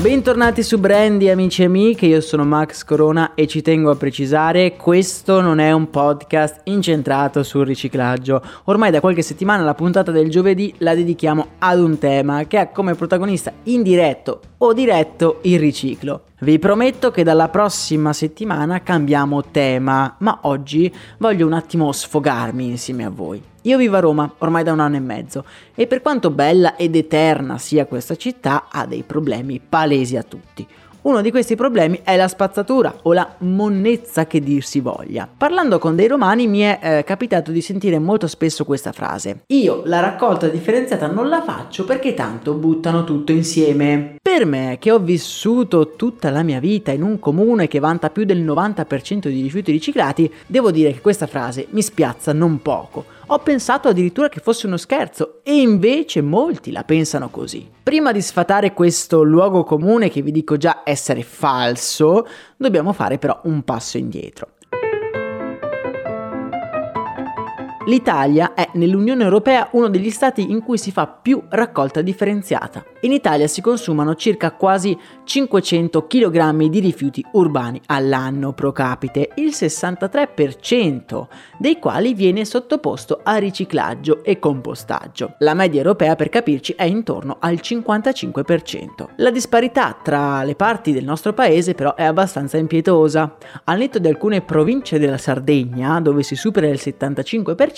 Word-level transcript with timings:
Bentornati 0.00 0.62
su 0.62 0.78
Brandy 0.78 1.28
amici 1.28 1.60
e 1.60 1.66
amiche, 1.66 2.06
io 2.06 2.22
sono 2.22 2.46
Max 2.46 2.84
Corona 2.84 3.34
e 3.34 3.46
ci 3.46 3.60
tengo 3.60 3.90
a 3.90 3.96
precisare, 3.96 4.74
questo 4.74 5.42
non 5.42 5.58
è 5.58 5.72
un 5.72 5.90
podcast 5.90 6.62
incentrato 6.64 7.42
sul 7.42 7.66
riciclaggio. 7.66 8.42
Ormai 8.64 8.90
da 8.90 9.00
qualche 9.00 9.20
settimana 9.20 9.62
la 9.62 9.74
puntata 9.74 10.10
del 10.10 10.30
giovedì 10.30 10.72
la 10.78 10.94
dedichiamo 10.94 11.48
ad 11.58 11.80
un 11.80 11.98
tema 11.98 12.46
che 12.46 12.56
ha 12.56 12.68
come 12.68 12.94
protagonista 12.94 13.52
indiretto 13.64 14.40
o 14.56 14.72
diretto 14.72 15.40
il 15.42 15.58
riciclo. 15.58 16.22
Vi 16.42 16.58
prometto 16.58 17.10
che 17.10 17.22
dalla 17.22 17.50
prossima 17.50 18.14
settimana 18.14 18.82
cambiamo 18.82 19.44
tema, 19.50 20.16
ma 20.20 20.38
oggi 20.44 20.90
voglio 21.18 21.44
un 21.44 21.52
attimo 21.52 21.92
sfogarmi 21.92 22.64
insieme 22.64 23.04
a 23.04 23.10
voi. 23.10 23.42
Io 23.64 23.76
vivo 23.76 23.96
a 23.96 24.00
Roma 24.00 24.32
ormai 24.38 24.64
da 24.64 24.72
un 24.72 24.80
anno 24.80 24.96
e 24.96 25.00
mezzo 25.00 25.44
e 25.74 25.86
per 25.86 26.00
quanto 26.00 26.30
bella 26.30 26.76
ed 26.76 26.96
eterna 26.96 27.58
sia 27.58 27.84
questa 27.84 28.16
città 28.16 28.68
ha 28.70 28.86
dei 28.86 29.02
problemi 29.02 29.60
palesi 29.60 30.16
a 30.16 30.22
tutti. 30.22 30.66
Uno 31.02 31.20
di 31.20 31.30
questi 31.30 31.56
problemi 31.56 32.00
è 32.02 32.16
la 32.16 32.28
spazzatura 32.28 32.94
o 33.02 33.12
la 33.12 33.34
monnezza 33.38 34.26
che 34.26 34.40
dir 34.40 34.64
si 34.64 34.80
voglia. 34.80 35.28
Parlando 35.34 35.78
con 35.78 35.94
dei 35.94 36.08
romani 36.08 36.46
mi 36.46 36.60
è 36.60 36.78
eh, 36.82 37.04
capitato 37.04 37.50
di 37.50 37.60
sentire 37.60 37.98
molto 37.98 38.26
spesso 38.26 38.64
questa 38.64 38.92
frase. 38.92 39.42
Io 39.48 39.82
la 39.84 40.00
raccolta 40.00 40.48
differenziata 40.48 41.06
non 41.06 41.28
la 41.28 41.42
faccio 41.42 41.84
perché 41.84 42.14
tanto 42.14 42.54
buttano 42.54 43.04
tutto 43.04 43.32
insieme. 43.32 44.16
Per 44.32 44.46
me, 44.46 44.76
che 44.78 44.92
ho 44.92 45.00
vissuto 45.00 45.96
tutta 45.96 46.30
la 46.30 46.44
mia 46.44 46.60
vita 46.60 46.92
in 46.92 47.02
un 47.02 47.18
comune 47.18 47.66
che 47.66 47.80
vanta 47.80 48.10
più 48.10 48.24
del 48.24 48.40
90% 48.44 49.26
di 49.26 49.42
rifiuti 49.42 49.72
riciclati, 49.72 50.32
devo 50.46 50.70
dire 50.70 50.92
che 50.92 51.00
questa 51.00 51.26
frase 51.26 51.66
mi 51.70 51.82
spiazza 51.82 52.32
non 52.32 52.62
poco 52.62 53.04
ho 53.32 53.38
pensato 53.38 53.88
addirittura 53.88 54.28
che 54.28 54.40
fosse 54.40 54.66
uno 54.66 54.76
scherzo 54.76 55.40
e 55.44 55.60
invece 55.60 56.20
molti 56.20 56.72
la 56.72 56.82
pensano 56.82 57.28
così. 57.28 57.68
Prima 57.82 58.10
di 58.10 58.20
sfatare 58.20 58.72
questo 58.72 59.22
luogo 59.22 59.62
comune 59.62 60.10
che 60.10 60.20
vi 60.20 60.32
dico 60.32 60.56
già 60.56 60.82
essere 60.84 61.22
falso, 61.22 62.26
dobbiamo 62.56 62.92
fare 62.92 63.18
però 63.18 63.40
un 63.44 63.62
passo 63.62 63.98
indietro. 63.98 64.48
L'Italia 67.86 68.52
è 68.52 68.68
nell'Unione 68.74 69.24
Europea 69.24 69.70
uno 69.72 69.88
degli 69.88 70.10
stati 70.10 70.50
in 70.50 70.62
cui 70.62 70.76
si 70.76 70.92
fa 70.92 71.06
più 71.06 71.42
raccolta 71.48 72.02
differenziata. 72.02 72.84
In 73.00 73.12
Italia 73.12 73.46
si 73.46 73.62
consumano 73.62 74.14
circa 74.16 74.52
quasi 74.52 74.94
500 75.24 76.06
kg 76.06 76.66
di 76.66 76.78
rifiuti 76.78 77.24
urbani 77.32 77.80
all'anno 77.86 78.52
pro 78.52 78.72
capite, 78.72 79.30
il 79.36 79.48
63% 79.54 81.26
dei 81.56 81.78
quali 81.78 82.12
viene 82.12 82.44
sottoposto 82.44 83.20
a 83.22 83.36
riciclaggio 83.36 84.22
e 84.24 84.38
compostaggio. 84.38 85.36
La 85.38 85.54
media 85.54 85.80
europea 85.80 86.16
per 86.16 86.28
capirci 86.28 86.74
è 86.76 86.84
intorno 86.84 87.38
al 87.40 87.60
55%. 87.62 89.06
La 89.16 89.30
disparità 89.30 89.96
tra 90.02 90.42
le 90.42 90.54
parti 90.54 90.92
del 90.92 91.04
nostro 91.04 91.32
paese 91.32 91.72
però 91.72 91.94
è 91.94 92.04
abbastanza 92.04 92.58
impietosa. 92.58 93.36
Al 93.64 93.78
netto 93.78 93.98
di 93.98 94.08
alcune 94.08 94.42
province 94.42 94.98
della 94.98 95.16
Sardegna, 95.16 95.98
dove 96.00 96.22
si 96.22 96.36
supera 96.36 96.66
il 96.66 96.78
75%, 96.78 97.69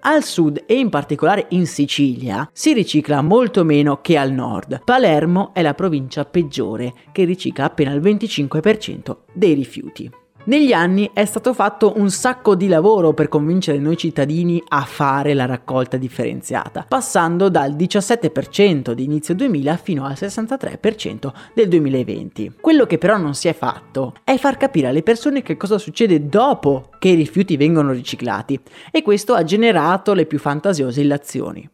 al 0.00 0.24
sud 0.24 0.64
e 0.66 0.74
in 0.74 0.88
particolare 0.88 1.46
in 1.50 1.66
Sicilia 1.66 2.48
si 2.52 2.72
ricicla 2.72 3.22
molto 3.22 3.64
meno 3.64 4.00
che 4.00 4.16
al 4.16 4.32
nord. 4.32 4.82
Palermo 4.84 5.52
è 5.52 5.62
la 5.62 5.74
provincia 5.74 6.24
peggiore 6.24 6.92
che 7.12 7.24
ricicla 7.24 7.64
appena 7.64 7.92
il 7.92 8.00
25% 8.00 9.16
dei 9.32 9.54
rifiuti. 9.54 10.22
Negli 10.46 10.74
anni 10.74 11.10
è 11.14 11.24
stato 11.24 11.54
fatto 11.54 11.94
un 11.96 12.10
sacco 12.10 12.54
di 12.54 12.68
lavoro 12.68 13.14
per 13.14 13.28
convincere 13.28 13.78
noi 13.78 13.96
cittadini 13.96 14.62
a 14.68 14.82
fare 14.82 15.32
la 15.32 15.46
raccolta 15.46 15.96
differenziata, 15.96 16.84
passando 16.86 17.48
dal 17.48 17.72
17% 17.72 18.92
di 18.92 19.04
inizio 19.04 19.34
2000 19.34 19.76
fino 19.78 20.04
al 20.04 20.12
63% 20.12 21.32
del 21.54 21.68
2020. 21.68 22.56
Quello 22.60 22.84
che 22.84 22.98
però 22.98 23.16
non 23.16 23.34
si 23.34 23.48
è 23.48 23.54
fatto 23.54 24.16
è 24.22 24.36
far 24.36 24.58
capire 24.58 24.88
alle 24.88 25.02
persone 25.02 25.40
che 25.40 25.56
cosa 25.56 25.78
succede 25.78 26.28
dopo 26.28 26.90
che 26.98 27.08
i 27.08 27.14
rifiuti 27.14 27.56
vengono 27.56 27.92
riciclati 27.92 28.60
e 28.90 29.00
questo 29.00 29.32
ha 29.32 29.44
generato 29.44 30.12
le 30.12 30.26
più 30.26 30.38
fantasiose 30.38 31.00
illazioni. 31.00 31.70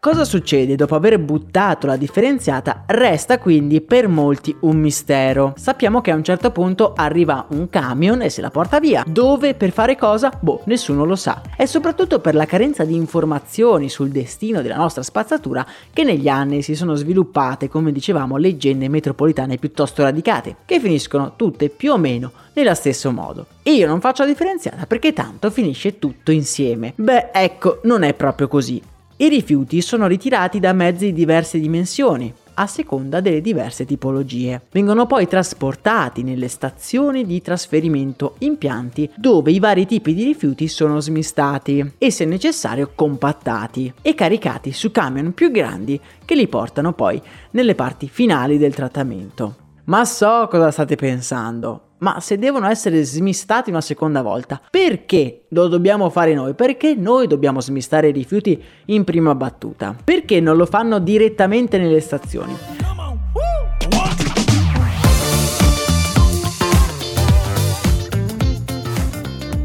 Cosa 0.00 0.24
succede 0.24 0.76
dopo 0.76 0.94
aver 0.94 1.18
buttato 1.18 1.88
la 1.88 1.96
differenziata 1.96 2.84
resta 2.86 3.40
quindi 3.40 3.80
per 3.80 4.06
molti 4.06 4.56
un 4.60 4.76
mistero. 4.76 5.54
Sappiamo 5.56 6.00
che 6.00 6.12
a 6.12 6.14
un 6.14 6.22
certo 6.22 6.52
punto 6.52 6.92
arriva 6.94 7.46
un 7.50 7.68
camion 7.68 8.22
e 8.22 8.30
se 8.30 8.40
la 8.40 8.50
porta 8.50 8.78
via. 8.78 9.02
Dove, 9.04 9.54
per 9.54 9.72
fare 9.72 9.96
cosa? 9.96 10.30
Boh, 10.38 10.60
nessuno 10.66 11.04
lo 11.04 11.16
sa. 11.16 11.42
È 11.56 11.66
soprattutto 11.66 12.20
per 12.20 12.36
la 12.36 12.46
carenza 12.46 12.84
di 12.84 12.94
informazioni 12.94 13.88
sul 13.88 14.10
destino 14.10 14.62
della 14.62 14.76
nostra 14.76 15.02
spazzatura 15.02 15.66
che 15.92 16.04
negli 16.04 16.28
anni 16.28 16.62
si 16.62 16.76
sono 16.76 16.94
sviluppate, 16.94 17.68
come 17.68 17.90
dicevamo, 17.90 18.36
leggende 18.36 18.88
metropolitane 18.88 19.56
piuttosto 19.56 20.04
radicate, 20.04 20.58
che 20.64 20.78
finiscono 20.78 21.32
tutte 21.34 21.70
più 21.70 21.90
o 21.90 21.98
meno 21.98 22.30
nello 22.52 22.74
stesso 22.74 23.10
modo. 23.10 23.46
E 23.64 23.72
io 23.72 23.88
non 23.88 24.00
faccio 24.00 24.22
la 24.22 24.28
differenziata 24.28 24.86
perché 24.86 25.12
tanto 25.12 25.50
finisce 25.50 25.98
tutto 25.98 26.30
insieme. 26.30 26.92
Beh, 26.94 27.30
ecco, 27.32 27.80
non 27.82 28.04
è 28.04 28.14
proprio 28.14 28.46
così. 28.46 28.80
I 29.20 29.28
rifiuti 29.28 29.80
sono 29.80 30.06
ritirati 30.06 30.60
da 30.60 30.72
mezzi 30.72 31.06
di 31.06 31.12
diverse 31.12 31.58
dimensioni, 31.58 32.32
a 32.54 32.68
seconda 32.68 33.20
delle 33.20 33.40
diverse 33.40 33.84
tipologie. 33.84 34.62
Vengono 34.70 35.06
poi 35.06 35.26
trasportati 35.26 36.22
nelle 36.22 36.46
stazioni 36.46 37.26
di 37.26 37.42
trasferimento 37.42 38.36
impianti 38.38 39.10
dove 39.16 39.50
i 39.50 39.58
vari 39.58 39.86
tipi 39.86 40.14
di 40.14 40.22
rifiuti 40.22 40.68
sono 40.68 41.00
smistati 41.00 41.94
e 41.98 42.12
se 42.12 42.26
necessario 42.26 42.92
compattati 42.94 43.92
e 44.02 44.14
caricati 44.14 44.70
su 44.70 44.92
camion 44.92 45.34
più 45.34 45.50
grandi 45.50 46.00
che 46.24 46.36
li 46.36 46.46
portano 46.46 46.92
poi 46.92 47.20
nelle 47.50 47.74
parti 47.74 48.06
finali 48.06 48.56
del 48.56 48.72
trattamento. 48.72 49.56
Ma 49.86 50.04
so 50.04 50.46
cosa 50.48 50.70
state 50.70 50.94
pensando 50.94 51.87
ma 51.98 52.20
se 52.20 52.38
devono 52.38 52.68
essere 52.68 53.02
smistati 53.02 53.70
una 53.70 53.80
seconda 53.80 54.22
volta, 54.22 54.60
perché 54.70 55.44
lo 55.48 55.68
dobbiamo 55.68 56.10
fare 56.10 56.34
noi? 56.34 56.54
Perché 56.54 56.94
noi 56.94 57.26
dobbiamo 57.26 57.60
smistare 57.60 58.08
i 58.08 58.12
rifiuti 58.12 58.62
in 58.86 59.04
prima 59.04 59.34
battuta? 59.34 59.96
Perché 60.04 60.40
non 60.40 60.56
lo 60.56 60.66
fanno 60.66 60.98
direttamente 60.98 61.78
nelle 61.78 62.00
stazioni? 62.00 62.56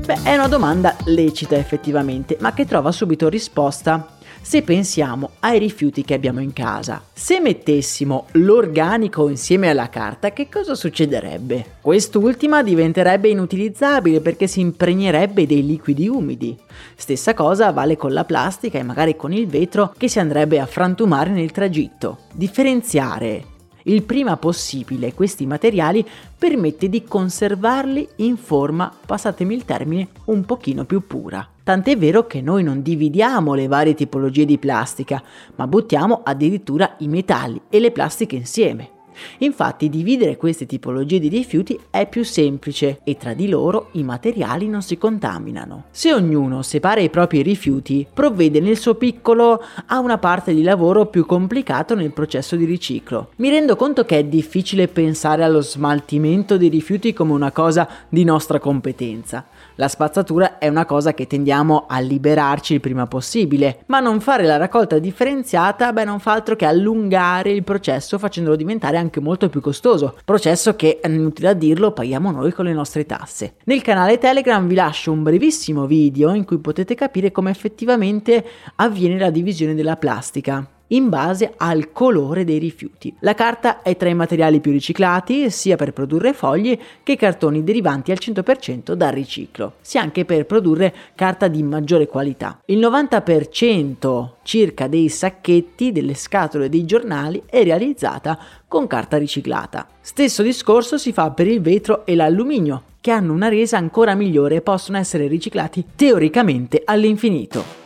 Beh, 0.06 0.19
è 0.24 0.35
una 0.35 0.50
domanda 0.50 0.97
lecita 1.06 1.56
effettivamente, 1.56 2.35
ma 2.41 2.53
che 2.53 2.65
trova 2.65 2.91
subito 2.91 3.30
risposta 3.30 4.18
se 4.44 4.62
pensiamo 4.62 5.31
ai 5.40 5.57
rifiuti 5.57 6.04
che 6.04 6.13
abbiamo 6.13 6.42
in 6.42 6.51
casa. 6.51 7.01
Se 7.13 7.40
mettessimo 7.40 8.28
l'organico 8.34 9.30
insieme 9.30 9.69
alla 9.69 9.90
carta, 9.90 10.31
che 10.31 10.50
cosa 10.50 10.75
succederebbe? 10.75 11.78
Quest'ultima 11.81 12.62
diventerebbe 12.62 13.30
inutilizzabile 13.30 14.19
perché 14.19 14.48
si 14.48 14.60
impregnerebbe 14.60 15.48
dei 15.48 15.66
liquidi 15.66 16.10
umidi. 16.10 16.57
Stessa 16.95 17.34
cosa 17.34 17.72
vale 17.72 17.95
con 17.95 18.12
la 18.12 18.25
plastica 18.25 18.78
e 18.78 18.84
magari 18.84 19.16
con 19.16 19.31
il 19.31 19.48
vetro 19.48 19.94
che 19.98 20.10
si 20.10 20.19
andrebbe 20.19 20.60
a 20.60 20.66
frantumare 20.66 21.30
nel 21.30 21.51
tragitto. 21.51 22.18
Differenziare 22.34 23.51
il 23.83 24.03
prima 24.03 24.38
possibile 24.38 25.13
questi 25.13 25.45
materiali 25.45 26.06
permette 26.38 26.89
di 26.89 27.03
conservarli 27.03 28.07
in 28.18 28.38
forma, 28.38 28.91
passatemi 29.06 29.53
il 29.53 29.65
termine, 29.65 30.09
un 30.25 30.45
pochino 30.45 30.85
più 30.85 31.06
pura. 31.06 31.47
Tant'è 31.63 31.97
vero 31.97 32.27
che 32.27 32.41
noi 32.41 32.63
non 32.63 32.81
dividiamo 32.81 33.53
le 33.53 33.68
varie 33.68 33.94
tipologie 33.94 34.45
di 34.45 34.57
plastica, 34.57 35.24
ma 35.56 35.68
buttiamo 35.68 36.21
addirittura 36.24 36.95
i 37.00 37.07
metalli 37.07 37.62
e 37.69 37.80
le 37.80 37.91
plastiche 37.91 38.35
insieme. 38.35 38.93
Infatti 39.39 39.89
dividere 39.89 40.38
queste 40.38 40.65
tipologie 40.65 41.19
di 41.19 41.27
rifiuti 41.27 41.80
è 41.89 42.07
più 42.07 42.24
semplice 42.24 43.00
e 43.04 43.18
tra 43.18 43.33
di 43.33 43.48
loro 43.48 43.89
i 43.94 44.04
materiali 44.04 44.68
non 44.68 44.81
si 44.81 44.98
contaminano. 44.98 45.86
Se 45.92 46.13
ognuno 46.13 46.62
separa 46.62 47.01
i 47.01 47.10
propri 47.10 47.42
rifiuti, 47.42 48.06
provvede 48.12 48.60
nel 48.60 48.77
suo 48.77 48.95
piccolo 48.95 49.62
a 49.88 50.00
una 50.00 50.18
parte 50.18 50.54
di 50.54 50.63
lavoro 50.63 51.06
più 51.07 51.25
complicato 51.25 51.95
nel 51.95 52.12
processo 52.12 52.56
di 52.56 52.65
riciclo. 52.65 53.30
Mi 53.38 53.50
rendo 53.50 53.75
conto 53.75 54.06
che 54.06 54.19
è 54.19 54.24
difficile 54.24 54.88
pensare 54.88 55.44
allo 55.44 55.62
smaltimento 55.62 56.57
dei 56.57 56.69
rifiuti 56.69 57.13
come 57.13 57.33
una 57.33 57.51
cosa 57.51 57.88
di 58.09 58.24
nostra 58.24 58.59
competenza. 58.59 59.45
La 59.75 59.87
spazzatura 59.87 60.59
è 60.59 60.67
una 60.67 60.85
cosa 60.85 61.15
che 61.15 61.25
tendiamo 61.25 61.85
a 61.87 61.99
liberarci 61.99 62.75
il 62.75 62.79
prima 62.79 63.07
possibile, 63.07 63.79
ma 63.87 63.99
non 63.99 64.19
fare 64.19 64.43
la 64.43 64.57
raccolta 64.57 64.99
differenziata 64.99 65.91
beh 65.91 66.03
non 66.03 66.19
fa 66.19 66.33
altro 66.33 66.55
che 66.55 66.65
allungare 66.65 67.51
il 67.51 67.63
processo 67.63 68.19
facendolo 68.19 68.55
diventare 68.55 68.97
anche 68.97 69.19
molto 69.19 69.49
più 69.49 69.61
costoso, 69.61 70.15
processo 70.23 70.75
che, 70.75 70.99
inutile 71.03 71.47
a 71.47 71.53
dirlo, 71.53 71.91
paghiamo 71.91 72.29
noi 72.29 72.51
con 72.51 72.65
le 72.65 72.73
nostre 72.73 73.07
tasse. 73.07 73.55
Nel 73.63 73.81
canale 73.81 74.19
Telegram 74.19 74.67
vi 74.67 74.75
lascio 74.75 75.11
un 75.11 75.23
brevissimo 75.23 75.87
video 75.87 76.33
in 76.33 76.45
cui 76.45 76.59
potete 76.59 76.93
capire 76.93 77.31
come 77.31 77.49
effettivamente 77.49 78.45
avviene 78.75 79.17
la 79.17 79.31
divisione 79.31 79.73
della 79.73 79.97
plastica 79.97 80.67
in 80.94 81.10
base 81.10 81.54
al 81.57 81.92
colore 81.92 82.44
dei 82.44 82.57
rifiuti. 82.57 83.13
La 83.19 83.34
carta 83.34 83.81
è 83.81 83.95
tra 83.98 84.10
i 84.10 84.16
materiali 84.16 84.60
più 84.60 84.72
riciclati 84.72 85.50
sia 85.50 85.75
per 85.75 85.94
produrre 85.94 86.34
fogli 86.34 86.78
che 87.04 87.16
cartoni 87.16 87.63
derivanti 87.63 88.12
al 88.12 88.18
100% 88.19 88.94
dal 88.94 89.12
riciclo, 89.12 89.74
sia 89.81 90.01
anche 90.01 90.25
per 90.25 90.45
produrre 90.45 90.94
carta 91.16 91.48
di 91.48 91.62
maggiore 91.63 92.07
qualità. 92.07 92.60
Il 92.66 92.80
90% 92.80 94.30
circa 94.44 94.88
dei 94.88 95.10
sacchetti, 95.10 95.92
delle 95.92 96.13
scatole 96.13 96.69
dei 96.69 96.86
giornali 96.86 97.44
è 97.45 97.63
realizzata 97.63 98.38
con 98.68 98.88
carta 98.88 99.18
riciclata. 99.18 99.88
Stesso 100.01 100.44
discorso 100.44 100.98
si 100.98 101.12
fa 101.12 101.31
per 101.31 101.48
il 101.48 101.62
vetro 101.62 102.06
e 102.06 102.16
l'alluminio, 102.16 102.84
che 103.01 103.12
hanno 103.12 103.34
una 103.34 103.50
resa 103.50 103.78
ancora 103.78 104.16
migliore 104.16 104.56
e 104.56 104.62
possono 104.62 104.98
essere 104.98 105.28
riciclati 105.28 105.84
teoricamente 105.95 106.81
all'infinito. 106.86 107.82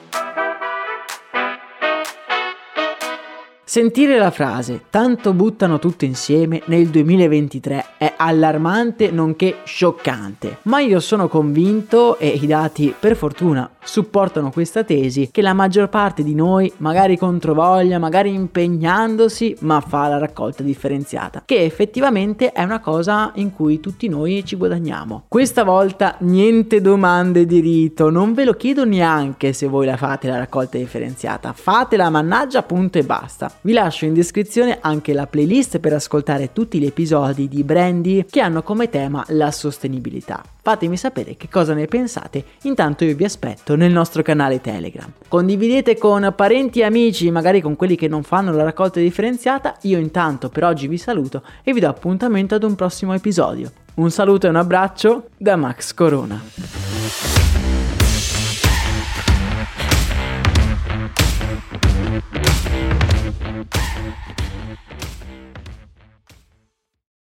Sentire 3.69 4.17
la 4.17 4.31
frase 4.31 4.83
tanto 4.89 5.33
buttano 5.33 5.77
tutto 5.77 6.05
insieme 6.05 6.61
nel 6.67 6.87
2023 6.87 7.85
è 7.97 8.13
allarmante 8.15 9.11
nonché 9.11 9.57
scioccante, 9.65 10.59
ma 10.63 10.79
io 10.79 11.01
sono 11.01 11.27
convinto 11.27 12.17
e 12.17 12.29
i 12.29 12.47
dati 12.47 12.95
per 12.97 13.17
fortuna 13.17 13.69
supportano 13.87 14.51
questa 14.51 14.83
tesi 14.83 15.29
che 15.31 15.41
la 15.41 15.53
maggior 15.53 15.89
parte 15.89 16.23
di 16.23 16.35
noi, 16.35 16.71
magari 16.77 17.17
controvoglia, 17.17 17.97
magari 17.97 18.33
impegnandosi, 18.33 19.57
ma 19.61 19.79
fa 19.81 20.07
la 20.07 20.17
raccolta 20.17 20.61
differenziata, 20.61 21.43
che 21.45 21.63
effettivamente 21.63 22.51
è 22.51 22.63
una 22.63 22.79
cosa 22.79 23.31
in 23.35 23.53
cui 23.53 23.79
tutti 23.79 24.07
noi 24.07 24.43
ci 24.45 24.55
guadagniamo. 24.55 25.23
Questa 25.27 25.63
volta 25.63 26.15
niente 26.19 26.81
domande 26.81 27.45
di 27.45 27.59
rito, 27.59 28.09
non 28.09 28.33
ve 28.33 28.45
lo 28.45 28.53
chiedo 28.53 28.85
neanche 28.85 29.53
se 29.53 29.67
voi 29.67 29.85
la 29.85 29.97
fate 29.97 30.27
la 30.27 30.37
raccolta 30.37 30.77
differenziata, 30.77 31.53
fatela 31.53 32.09
mannaggia 32.09 32.63
punto 32.63 32.97
e 32.97 33.03
basta. 33.03 33.51
Vi 33.61 33.73
lascio 33.73 34.05
in 34.05 34.13
descrizione 34.13 34.79
anche 34.81 35.13
la 35.13 35.27
playlist 35.27 35.79
per 35.79 35.93
ascoltare 35.93 36.51
tutti 36.51 36.79
gli 36.79 36.85
episodi 36.85 37.47
di 37.47 37.63
Brandy 37.63 38.25
che 38.29 38.41
hanno 38.41 38.63
come 38.63 38.89
tema 38.89 39.23
la 39.29 39.51
sostenibilità. 39.51 40.43
Fatemi 40.67 40.97
sapere 40.97 41.37
che 41.37 41.47
cosa 41.49 41.73
ne 41.73 41.85
pensate, 41.85 42.43
intanto 42.63 43.05
io 43.05 43.15
vi 43.15 43.23
aspetto 43.23 43.77
nel 43.77 43.93
nostro 43.93 44.21
canale 44.21 44.59
Telegram. 44.59 45.09
Condividete 45.29 45.97
con 45.97 46.33
parenti 46.35 46.81
e 46.81 46.83
amici, 46.83 47.31
magari 47.31 47.61
con 47.61 47.77
quelli 47.77 47.95
che 47.95 48.09
non 48.09 48.21
fanno 48.21 48.51
la 48.51 48.63
raccolta 48.63 48.99
differenziata, 48.99 49.77
io 49.83 49.97
intanto 49.97 50.49
per 50.49 50.65
oggi 50.65 50.89
vi 50.89 50.97
saluto 50.97 51.41
e 51.63 51.71
vi 51.71 51.79
do 51.79 51.87
appuntamento 51.87 52.55
ad 52.55 52.63
un 52.63 52.75
prossimo 52.75 53.13
episodio. 53.13 53.71
Un 53.93 54.11
saluto 54.11 54.47
e 54.47 54.49
un 54.49 54.57
abbraccio 54.57 55.29
da 55.37 55.55
Max 55.55 55.93
Corona. 55.93 56.43